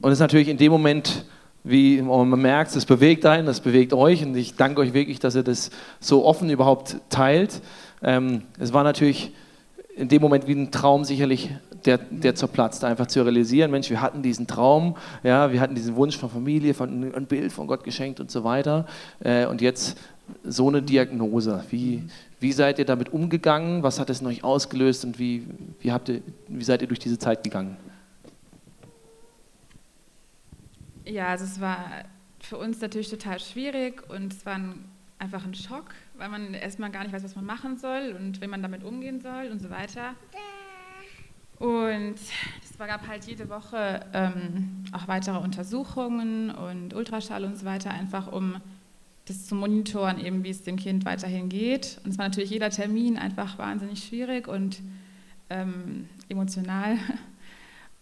[0.00, 1.24] Und es ist natürlich in dem Moment,
[1.68, 5.34] wie man merkt, es bewegt einen, das bewegt euch und ich danke euch wirklich, dass
[5.34, 7.60] ihr das so offen überhaupt teilt.
[8.02, 9.32] Ähm, es war natürlich
[9.96, 11.50] in dem Moment wie ein Traum sicherlich,
[11.84, 15.96] der, der zerplatzt, einfach zu realisieren, Mensch, wir hatten diesen Traum, ja, wir hatten diesen
[15.96, 18.86] Wunsch von Familie, von ein Bild von Gott geschenkt und so weiter
[19.20, 19.98] äh, und jetzt
[20.44, 21.64] so eine Diagnose.
[21.70, 22.02] Wie,
[22.40, 23.82] wie seid ihr damit umgegangen?
[23.82, 25.46] Was hat es in euch ausgelöst und wie,
[25.80, 27.76] wie, habt ihr, wie seid ihr durch diese Zeit gegangen?
[31.08, 32.04] Ja, also es war
[32.38, 34.84] für uns natürlich total schwierig und es war ein,
[35.18, 38.46] einfach ein Schock, weil man erstmal gar nicht weiß, was man machen soll und wie
[38.46, 40.14] man damit umgehen soll und so weiter.
[41.58, 47.90] Und es gab halt jede Woche ähm, auch weitere Untersuchungen und Ultraschall und so weiter,
[47.90, 48.60] einfach um
[49.24, 52.00] das zu monitoren, eben wie es dem Kind weiterhin geht.
[52.04, 54.80] Und es war natürlich jeder Termin einfach wahnsinnig schwierig und
[55.50, 56.98] ähm, emotional.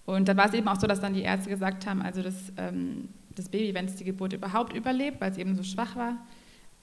[0.06, 2.52] Und da war es eben auch so, dass dann die Ärzte gesagt haben, also das,
[2.56, 6.16] ähm, das Baby, wenn es die Geburt überhaupt überlebt, weil es eben so schwach war,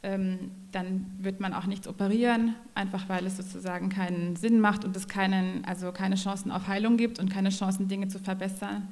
[0.04, 4.96] ähm, dann wird man auch nichts operieren, einfach weil es sozusagen keinen Sinn macht und
[4.98, 8.90] es keinen, also keine Chancen auf Heilung gibt und keine Chancen, Dinge zu verbessern.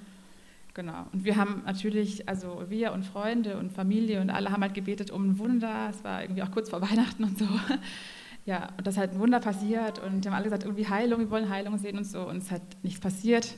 [0.73, 1.05] Genau.
[1.11, 5.11] Und wir haben natürlich, also wir und Freunde und Familie und alle haben halt gebetet
[5.11, 5.89] um ein Wunder.
[5.89, 7.47] Es war irgendwie auch kurz vor Weihnachten und so.
[8.45, 11.29] Ja, und das halt ein Wunder passiert und die haben alle gesagt, irgendwie Heilung, wir
[11.29, 12.27] wollen Heilung sehen und so.
[12.27, 13.55] Und es hat nichts passiert.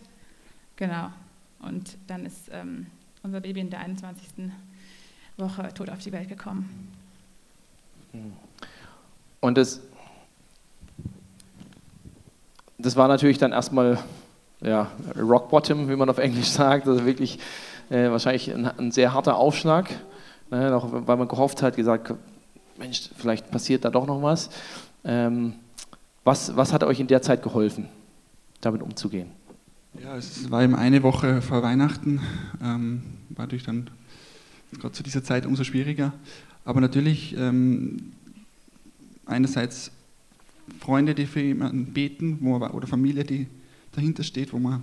[0.76, 1.12] Genau.
[1.60, 2.88] Und dann ist ähm,
[3.22, 4.52] unser Baby in der 21.
[5.38, 6.92] Woche tot auf die Welt gekommen.
[9.40, 9.82] Und das,
[12.78, 13.98] das war natürlich dann erstmal
[14.62, 17.40] ja, Rock Bottom, wie man auf Englisch sagt, also wirklich
[17.90, 19.90] äh, wahrscheinlich ein, ein, sehr harter Aufschlag,
[20.52, 22.14] ne, auch weil man gehofft hat, gesagt,
[22.78, 24.50] Mensch, vielleicht passiert da doch noch was.
[25.04, 25.56] Ähm,
[26.24, 26.56] was.
[26.56, 27.90] Was hat euch in der Zeit geholfen,
[28.62, 29.30] damit umzugehen?
[30.01, 32.19] Ja, es war eben eine Woche vor Weihnachten,
[32.63, 33.91] ähm, war natürlich dann
[34.71, 36.13] gerade zu dieser Zeit umso schwieriger.
[36.65, 38.12] Aber natürlich ähm,
[39.27, 39.91] einerseits
[40.79, 43.47] Freunde, die für jemanden beten, wo man, oder Familie, die
[43.91, 44.82] dahinter steht, wo man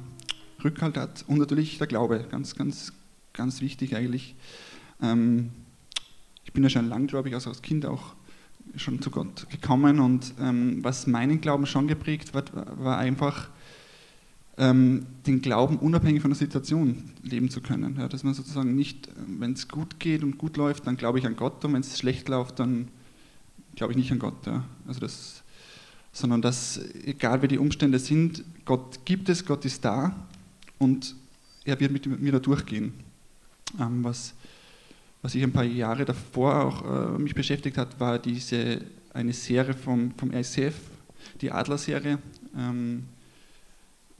[0.62, 2.92] Rückhalt hat und natürlich der Glaube, ganz, ganz,
[3.32, 4.36] ganz wichtig eigentlich.
[5.02, 5.50] Ähm,
[6.44, 8.14] ich bin ja schon lang, glaube ich, also als Kind auch
[8.76, 13.48] schon zu Gott gekommen und ähm, was meinen Glauben schon geprägt hat, war einfach
[14.60, 17.96] ähm, den Glauben unabhängig von der Situation leben zu können.
[17.98, 21.26] Ja, dass man sozusagen nicht, wenn es gut geht und gut läuft, dann glaube ich
[21.26, 22.88] an Gott und wenn es schlecht läuft, dann
[23.74, 24.46] glaube ich nicht an Gott.
[24.46, 24.64] Ja.
[24.86, 25.42] Also das,
[26.12, 30.14] sondern dass, egal wie die Umstände sind, Gott gibt es, Gott ist da
[30.78, 31.16] und
[31.64, 32.92] er wird mit mir da durchgehen.
[33.80, 34.34] Ähm, was,
[35.22, 38.82] was ich ein paar Jahre davor auch äh, mich beschäftigt hat, war diese,
[39.14, 40.74] eine Serie vom, vom RSF,
[41.40, 42.18] die Adler-Serie,
[42.54, 43.04] ähm,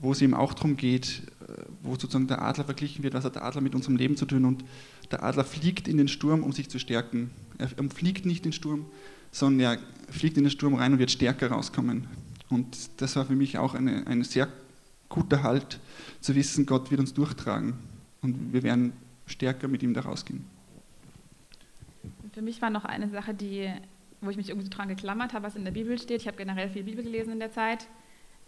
[0.00, 3.36] wo es eben auch darum geht, äh, wo sozusagen der Adler verglichen wird, was hat
[3.36, 4.64] der Adler mit unserem Leben zu tun und
[5.10, 7.30] der Adler fliegt in den Sturm, um sich zu stärken.
[7.58, 8.86] Er fliegt nicht in den Sturm,
[9.32, 12.06] sondern er fliegt in den Sturm rein und wird stärker rauskommen.
[12.48, 14.48] Und das war für mich auch eine, ein sehr
[15.08, 15.80] guter Halt,
[16.20, 17.74] zu wissen, Gott wird uns durchtragen
[18.22, 18.92] und wir werden
[19.26, 20.44] stärker mit ihm da rausgehen.
[22.32, 23.70] Für mich war noch eine Sache, die,
[24.20, 26.20] wo ich mich irgendwie dran geklammert habe, was in der Bibel steht.
[26.20, 27.86] Ich habe generell viel Bibel gelesen in der Zeit.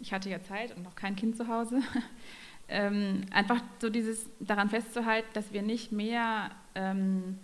[0.03, 1.79] Ich hatte ja Zeit und noch kein Kind zu Hause.
[2.67, 7.39] ähm, einfach so dieses daran festzuhalten, dass wir nicht mehr ähm,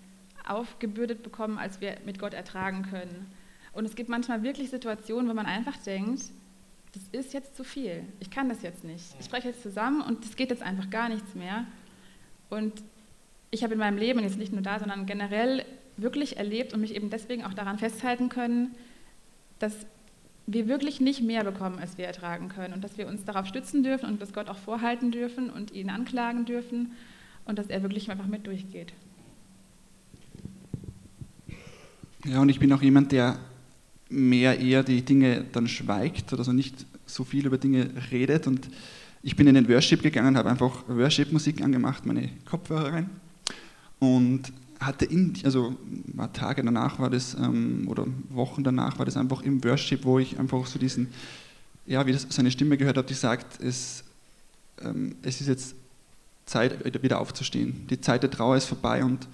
[0.45, 3.31] aufgebürdet bekommen, als wir mit Gott ertragen können.
[3.71, 6.23] Und es gibt manchmal wirklich Situationen, wo man einfach denkt,
[6.91, 8.03] das ist jetzt zu viel.
[8.19, 9.05] Ich kann das jetzt nicht.
[9.19, 11.65] Ich spreche jetzt zusammen und es geht jetzt einfach gar nichts mehr.
[12.49, 12.73] Und
[13.51, 15.63] ich habe in meinem Leben, jetzt nicht nur da, sondern generell
[15.95, 18.75] wirklich erlebt und mich eben deswegen auch daran festhalten können,
[19.59, 19.85] dass
[20.51, 23.83] wir wirklich nicht mehr bekommen, als wir ertragen können und dass wir uns darauf stützen
[23.83, 26.91] dürfen und das Gott auch vorhalten dürfen und ihn anklagen dürfen
[27.45, 28.93] und dass er wirklich einfach mit durchgeht.
[32.25, 33.37] Ja, und ich bin auch jemand, der
[34.09, 38.47] mehr eher die Dinge dann schweigt oder so nicht so viel über Dinge redet.
[38.47, 38.69] Und
[39.21, 43.09] ich bin in den Worship gegangen, habe einfach Worship-Musik angemacht, meine Kopfhörer rein
[43.99, 45.75] und hatte in, also
[46.13, 50.19] war Tage danach war das ähm, oder Wochen danach war das einfach im Worship, wo
[50.19, 51.07] ich einfach so diesen,
[51.85, 54.03] ja, wie das seine Stimme gehört habe, die sagt, es,
[54.81, 55.75] ähm, es ist jetzt
[56.45, 57.87] Zeit, wieder aufzustehen.
[57.89, 59.27] Die Zeit der Trauer ist vorbei und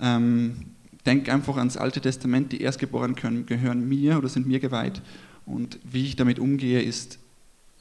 [0.00, 0.66] ähm,
[1.06, 5.00] denk einfach ans Alte Testament, die Erstgeborenen können, gehören mir oder sind mir geweiht.
[5.46, 7.18] Und wie ich damit umgehe, ist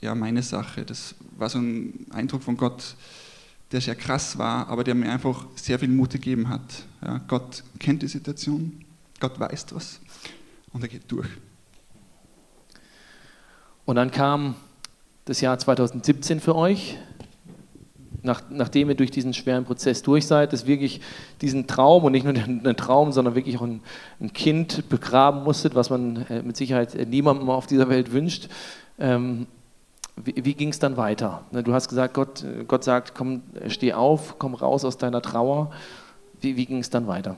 [0.01, 0.83] ja meine Sache.
[0.83, 2.95] Das war so ein Eindruck von Gott,
[3.71, 6.85] der sehr krass war, aber der mir einfach sehr viel Mut gegeben hat.
[7.27, 8.85] Gott kennt die Situation,
[9.19, 9.99] Gott weiß was
[10.71, 11.29] und er geht durch.
[13.85, 14.55] Und dann kam
[15.25, 16.97] das Jahr 2017 für euch
[18.23, 21.01] nach, nachdem ihr durch diesen schweren Prozess durch seid, dass wirklich
[21.41, 23.81] diesen Traum und nicht nur einen Traum, sondern wirklich auch ein,
[24.19, 28.47] ein Kind begraben musstet, was man äh, mit Sicherheit niemandem auf dieser Welt wünscht.
[28.99, 29.47] Ähm,
[30.23, 31.43] wie, wie ging es dann weiter?
[31.51, 35.71] Ne, du hast gesagt, Gott, Gott sagt, komm, steh auf, komm raus aus deiner Trauer.
[36.41, 37.37] Wie, wie ging es dann weiter?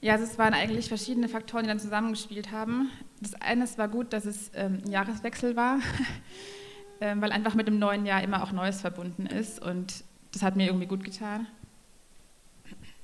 [0.00, 2.90] Ja, also es waren eigentlich verschiedene Faktoren, die dann zusammengespielt haben.
[3.20, 5.80] Das eine war gut, dass es ähm, ein Jahreswechsel war.
[7.00, 10.56] ähm, weil einfach mit dem neuen Jahr immer auch Neues verbunden ist und das hat
[10.56, 11.46] mir irgendwie gut getan.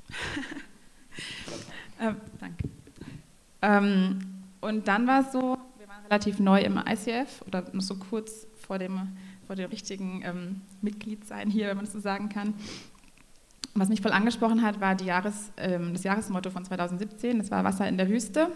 [2.00, 2.68] ähm, danke.
[3.62, 4.18] Ähm,
[4.60, 8.78] und dann war es so, wir waren relativ neu im ICF oder so kurz vor
[8.78, 12.54] dem, vor dem richtigen ähm, Mitgliedsein hier, wenn man das so sagen kann.
[13.74, 17.38] Was mich voll angesprochen hat, war Jahres, ähm, das Jahresmotto von 2017.
[17.38, 18.48] Das war Wasser in der Wüste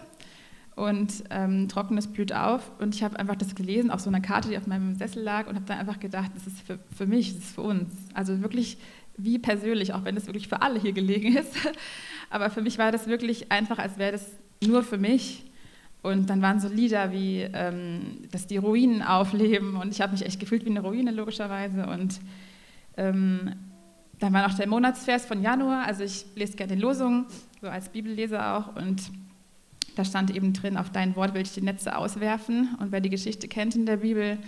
[0.76, 2.70] und ähm, Trockenes blüht auf.
[2.78, 5.48] Und ich habe einfach das gelesen auf so einer Karte, die auf meinem Sessel lag
[5.48, 7.90] und habe dann einfach gedacht, das ist für, für mich, das ist für uns.
[8.12, 8.76] Also wirklich
[9.16, 11.52] wie persönlich, auch wenn es wirklich für alle hier gelegen ist.
[12.30, 14.26] Aber für mich war das wirklich einfach, als wäre das
[14.62, 15.44] nur für mich.
[16.02, 20.24] Und dann waren so Lieder wie, ähm, dass die Ruinen aufleben und ich habe mich
[20.24, 21.86] echt gefühlt wie eine Ruine logischerweise.
[21.86, 22.20] Und
[22.98, 23.52] ähm,
[24.18, 27.26] dann war noch der Monatsvers von Januar, also ich lese gerne Losungen,
[27.60, 28.76] so als Bibelleser auch.
[28.76, 29.10] Und
[29.94, 32.76] da stand eben drin, auf dein Wort will ich die Netze auswerfen.
[32.80, 34.38] Und wer die Geschichte kennt in der Bibel,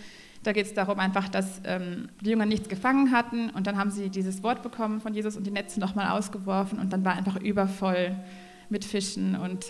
[0.42, 3.90] da geht es darum einfach, dass ähm, die Jünger nichts gefangen hatten und dann haben
[3.90, 7.36] sie dieses Wort bekommen von Jesus und die Netze nochmal ausgeworfen und dann war einfach
[7.40, 8.16] übervoll
[8.68, 9.66] mit Fischen und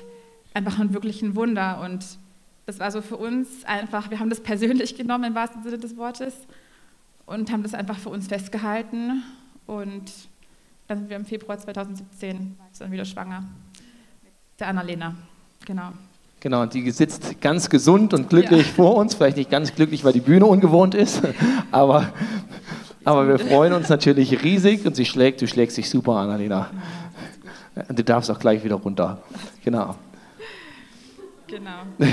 [0.55, 1.81] einfach ein wirklich Wunder.
[1.81, 2.05] Und
[2.67, 5.97] das war so für uns einfach, wir haben das persönlich genommen im wahrsten Sinne des
[5.97, 6.35] Wortes
[7.25, 9.23] und haben das einfach für uns festgehalten.
[9.69, 10.11] Und
[10.87, 13.45] dann sind wir im Februar 2017 dann wieder schwanger.
[14.59, 15.15] Der Annalena,
[15.67, 15.93] genau.
[16.41, 18.73] Genau, die sitzt ganz gesund und glücklich ja.
[18.73, 19.15] vor uns.
[19.15, 21.21] Vielleicht nicht ganz glücklich, weil die Bühne ungewohnt ist,
[21.71, 22.15] aber,
[23.05, 26.71] aber wir freuen uns natürlich riesig und sie schlägt, du schlägst dich super, Annalena.
[27.91, 29.23] Du darfst auch gleich wieder runter.
[29.63, 29.97] Genau.
[31.47, 31.83] Genau.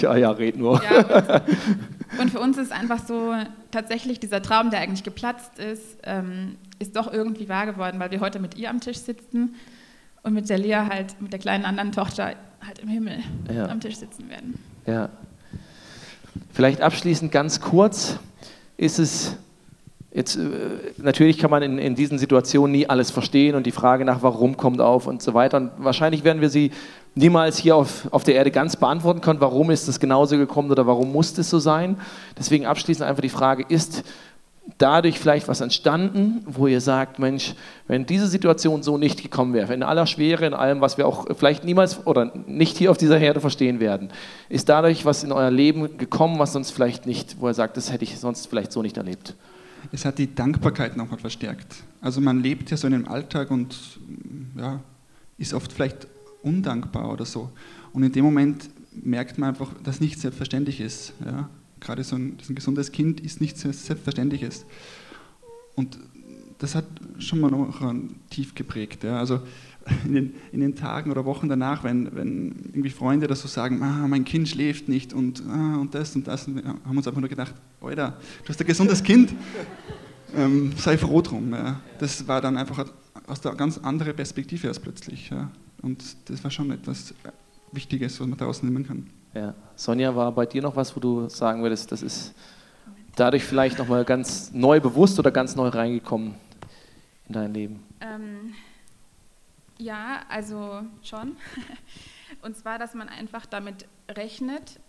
[0.00, 0.80] ja, ja, red nur.
[0.84, 1.42] Ja,
[2.20, 3.34] und, für uns ist einfach so,
[3.70, 8.20] tatsächlich dieser Traum, der eigentlich geplatzt ist, ähm, ist doch irgendwie wahr geworden, weil wir
[8.20, 9.54] heute mit ihr am Tisch sitzen
[10.22, 12.34] und mit der Lea halt, mit der kleinen anderen Tochter
[12.66, 13.18] halt im Himmel
[13.52, 13.66] ja.
[13.66, 14.58] am Tisch sitzen werden.
[14.86, 15.10] Ja.
[16.52, 18.18] Vielleicht abschließend ganz kurz,
[18.76, 19.36] ist es
[20.18, 20.40] Jetzt, äh,
[20.96, 24.56] natürlich kann man in, in, diesen Situationen nie alles verstehen und die Frage nach warum
[24.56, 25.58] kommt auf und so weiter.
[25.58, 26.72] Und wahrscheinlich werden wir sie
[27.14, 30.88] niemals hier auf, auf der Erde ganz beantworten können, warum ist es genauso gekommen oder
[30.88, 31.98] warum muss es so sein.
[32.36, 34.02] Deswegen abschließend einfach die Frage, ist
[34.76, 37.54] dadurch vielleicht was entstanden, wo ihr sagt, Mensch,
[37.86, 41.26] wenn diese Situation so nicht gekommen wäre, in aller Schwere, in allem, was wir auch
[41.36, 44.10] vielleicht niemals oder nicht hier auf dieser Herde verstehen werden,
[44.48, 47.92] ist dadurch was in euer Leben gekommen, was sonst vielleicht nicht, wo er sagt, das
[47.92, 49.36] hätte ich sonst vielleicht so nicht erlebt?
[49.90, 51.82] Es hat die Dankbarkeit nochmal verstärkt.
[52.00, 53.98] Also man lebt ja so in einem Alltag und
[54.56, 54.82] ja,
[55.38, 56.06] ist oft vielleicht
[56.42, 57.50] undankbar oder so.
[57.92, 61.14] Und in dem Moment merkt man einfach, dass nichts selbstverständlich ist.
[61.24, 61.48] Ja?
[61.80, 64.64] gerade so ein, ein gesundes Kind ist nichts Selbstverständliches.
[65.74, 65.98] Und
[66.58, 66.86] das hat
[67.18, 67.94] schon mal noch
[68.30, 69.04] tief geprägt.
[69.04, 69.18] Ja.
[69.18, 69.40] Also
[70.04, 73.82] in den, in den, Tagen oder Wochen danach, wenn, wenn irgendwie Freunde das so sagen,
[73.82, 77.06] ah, mein Kind schläft nicht und, ah, und das und das, und wir haben uns
[77.06, 79.34] einfach nur gedacht, Alter, du hast ein gesundes Kind,
[80.36, 81.52] ähm, sei froh drum.
[81.52, 81.80] Ja.
[81.98, 82.86] Das war dann einfach
[83.26, 85.30] aus einer ganz anderen Perspektive erst plötzlich.
[85.30, 85.50] Ja.
[85.82, 87.14] Und das war schon etwas
[87.72, 89.06] Wichtiges, was man daraus nehmen kann.
[89.34, 89.54] Ja.
[89.76, 92.34] Sonja, war bei dir noch was, wo du sagen würdest, das ist
[93.14, 96.34] dadurch vielleicht nochmal ganz neu bewusst oder ganz neu reingekommen
[97.28, 97.80] in dein Leben?
[98.00, 98.54] Ähm,
[99.78, 101.36] ja, also schon.
[102.42, 104.80] Und zwar, dass man einfach damit rechnet,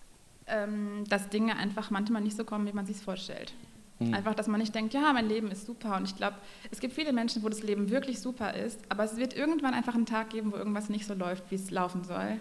[0.47, 3.54] ähm, dass Dinge einfach manchmal nicht so kommen, wie man sich vorstellt.
[3.99, 4.13] Mhm.
[4.13, 5.95] Einfach, dass man nicht denkt, ja, mein Leben ist super.
[5.97, 6.38] Und ich glaube,
[6.71, 9.95] es gibt viele Menschen, wo das Leben wirklich super ist, aber es wird irgendwann einfach
[9.95, 12.39] einen Tag geben, wo irgendwas nicht so läuft, wie es laufen soll.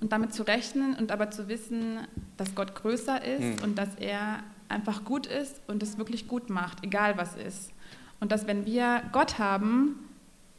[0.00, 3.64] Und damit zu rechnen und aber zu wissen, dass Gott größer ist mhm.
[3.64, 7.72] und dass er einfach gut ist und es wirklich gut macht, egal was ist.
[8.20, 10.07] Und dass wenn wir Gott haben,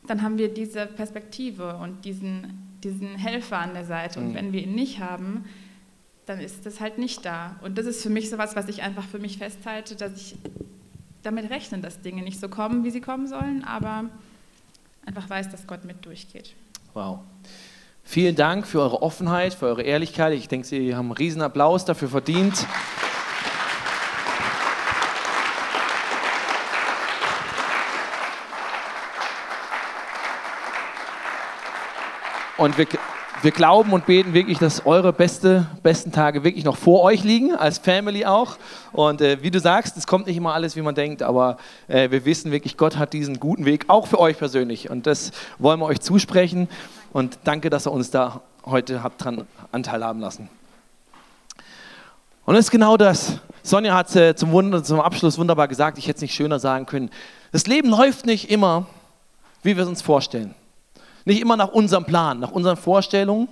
[0.08, 4.20] dann haben wir diese Perspektive und diesen, diesen Helfer an der Seite.
[4.20, 4.36] Und mhm.
[4.36, 5.46] wenn wir ihn nicht haben,
[6.26, 7.56] dann ist das halt nicht da.
[7.62, 10.36] Und das ist für mich so was, was ich einfach für mich festhalte, dass ich
[11.24, 14.06] damit rechne, dass Dinge nicht so kommen, wie sie kommen sollen, aber
[15.06, 16.56] einfach weiß, dass Gott mit durchgeht.
[16.94, 17.20] Wow.
[18.04, 20.34] Vielen Dank für eure Offenheit, für eure Ehrlichkeit.
[20.34, 22.66] Ich denke, Sie haben einen riesen Applaus dafür verdient.
[32.60, 32.88] Und wir,
[33.42, 37.56] wir glauben und beten wirklich, dass eure beste, besten Tage wirklich noch vor euch liegen,
[37.56, 38.58] als Family auch.
[38.92, 41.56] Und äh, wie du sagst, es kommt nicht immer alles, wie man denkt, aber
[41.88, 44.90] äh, wir wissen wirklich, Gott hat diesen guten Weg auch für euch persönlich.
[44.90, 46.68] Und das wollen wir euch zusprechen.
[47.14, 50.50] Und danke, dass ihr uns da heute habt dran Anteil haben lassen.
[52.46, 53.38] Und das ist genau das.
[53.64, 57.10] Sonja hat äh, zum, zum Abschluss wunderbar gesagt, ich hätte es nicht schöner sagen können.
[57.54, 58.86] Das Leben läuft nicht immer,
[59.64, 60.56] wie wir es uns vorstellen.
[61.30, 63.48] Nicht immer nach unserem Plan, nach unseren Vorstellungen.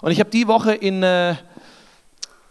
[0.00, 1.32] Und ich habe die Woche in, äh,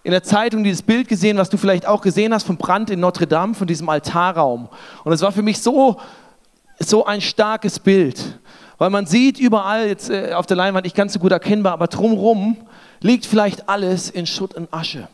[0.04, 3.00] in der Zeitung dieses Bild gesehen, was du vielleicht auch gesehen hast vom Brand in
[3.00, 4.70] Notre Dame, von diesem Altarraum.
[5.04, 6.00] Und es war für mich so,
[6.78, 8.40] so ein starkes Bild.
[8.78, 11.88] Weil man sieht überall jetzt äh, auf der Leinwand nicht ganz so gut erkennbar, aber
[11.88, 12.56] drumherum
[13.00, 15.08] liegt vielleicht alles in Schutt und Asche.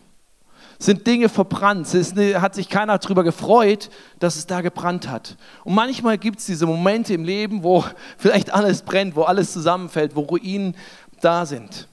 [0.79, 1.93] Sind Dinge verbrannt.
[1.93, 5.35] Es hat sich keiner darüber gefreut, dass es da gebrannt hat.
[5.65, 7.83] Und manchmal gibt es diese Momente im Leben, wo
[8.17, 10.75] vielleicht alles brennt, wo alles zusammenfällt, wo Ruinen
[11.21, 11.89] da sind.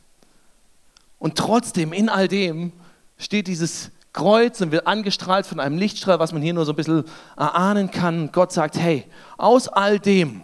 [1.18, 2.72] Und trotzdem, in all dem,
[3.18, 6.76] steht dieses Kreuz und wird angestrahlt von einem Lichtstrahl, was man hier nur so ein
[6.76, 7.04] bisschen
[7.36, 8.30] erahnen kann.
[8.32, 9.04] Gott sagt, hey,
[9.36, 10.42] aus all dem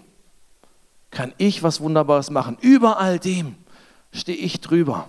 [1.11, 2.59] kann ich was Wunderbares machen.
[2.61, 3.55] Über all dem
[4.13, 5.07] stehe ich drüber.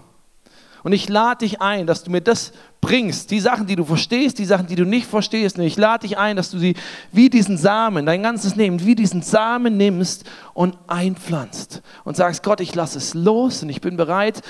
[0.84, 4.38] Und ich lade dich ein, dass du mir das bringst, die Sachen, die du verstehst,
[4.38, 5.58] die Sachen, die du nicht verstehst.
[5.58, 6.76] Und ich lade dich ein, dass du sie
[7.14, 11.82] wie diesen Samen, dein ganzes Leben, wie diesen Samen nimmst und einpflanzt.
[12.04, 14.42] Und sagst, Gott, ich lasse es los und ich bin bereit,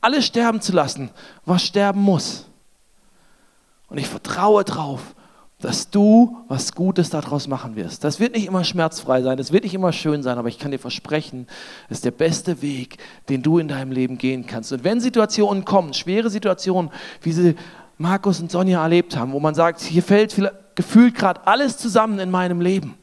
[0.00, 1.10] alles sterben zu lassen,
[1.44, 2.46] was sterben muss.
[3.88, 5.14] Und ich vertraue darauf,
[5.62, 8.02] dass du was Gutes daraus machen wirst.
[8.04, 10.72] Das wird nicht immer schmerzfrei sein, das wird nicht immer schön sein, aber ich kann
[10.72, 11.46] dir versprechen,
[11.88, 12.98] es ist der beste Weg,
[13.28, 14.72] den du in deinem Leben gehen kannst.
[14.72, 16.90] Und wenn Situationen kommen, schwere Situationen,
[17.22, 17.54] wie sie
[17.96, 20.36] Markus und Sonja erlebt haben, wo man sagt, hier fällt
[20.74, 22.96] gefühlt gerade alles zusammen in meinem Leben,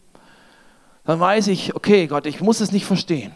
[1.06, 3.32] dann weiß ich, okay, Gott, ich muss es nicht verstehen.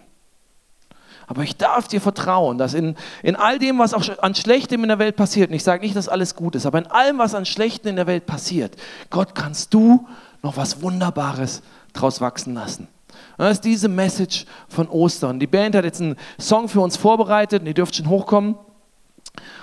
[1.28, 4.90] Aber ich darf dir vertrauen, dass in, in all dem, was auch an Schlechtem in
[4.90, 7.36] der Welt passiert, und ich sage nicht, dass alles gut ist, aber in allem, was
[7.36, 8.76] an Schlechtem in der Welt passiert,
[9.10, 10.08] Gott kannst du
[10.42, 11.62] noch was Wunderbares
[11.94, 12.88] draus wachsen lassen.
[13.38, 15.40] Und das ist diese Message von Ostern.
[15.40, 18.56] Die Band hat jetzt einen Song für uns vorbereitet und ihr dürft schon hochkommen.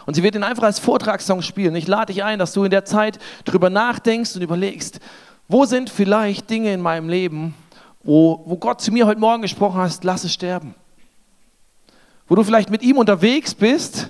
[0.06, 1.74] Und sie wird ihn einfach als Vortragssong spielen.
[1.76, 5.00] Ich lade dich ein, dass du in der Zeit drüber nachdenkst und überlegst,
[5.46, 7.54] wo sind vielleicht Dinge in meinem Leben,
[8.02, 10.74] wo, wo Gott zu mir heute Morgen gesprochen hat, lass es sterben
[12.30, 14.08] wo du vielleicht mit ihm unterwegs bist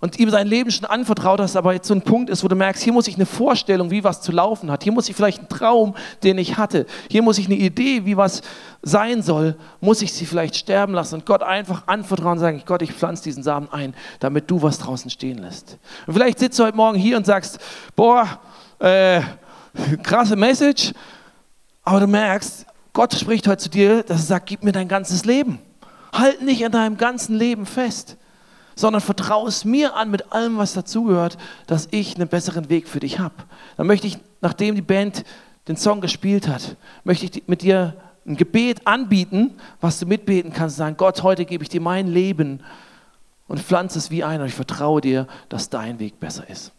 [0.00, 2.56] und ihm sein Leben schon anvertraut hast, aber jetzt so ein Punkt ist, wo du
[2.56, 4.82] merkst, hier muss ich eine Vorstellung, wie was zu laufen hat.
[4.82, 5.94] Hier muss ich vielleicht einen Traum,
[6.24, 6.86] den ich hatte.
[7.08, 8.42] Hier muss ich eine Idee, wie was
[8.82, 12.82] sein soll, muss ich sie vielleicht sterben lassen und Gott einfach anvertrauen und sagen, Gott,
[12.82, 15.78] ich pflanze diesen Samen ein, damit du was draußen stehen lässt.
[16.08, 17.60] Und vielleicht sitzt du heute Morgen hier und sagst,
[17.94, 18.40] boah,
[18.80, 19.20] äh,
[20.02, 20.92] krasse Message,
[21.84, 25.24] aber du merkst, Gott spricht heute zu dir, dass er sagt, gib mir dein ganzes
[25.24, 25.60] Leben.
[26.14, 28.16] Halt nicht an deinem ganzen Leben fest,
[28.76, 31.36] sondern vertraue es mir an mit allem, was dazugehört,
[31.66, 33.34] dass ich einen besseren Weg für dich habe.
[33.76, 35.24] Dann möchte ich, nachdem die Band
[35.68, 37.94] den Song gespielt hat, möchte ich mit dir
[38.26, 42.60] ein Gebet anbieten, was du mitbeten kannst, sagen, Gott, heute gebe ich dir mein Leben
[43.46, 46.72] und pflanze es wie ein und ich vertraue dir, dass dein Weg besser ist.